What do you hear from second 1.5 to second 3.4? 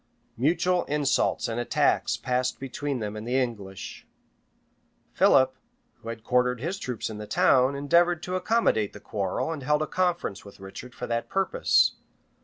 attacks passed between them and the